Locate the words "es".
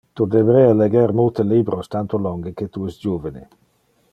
2.93-2.99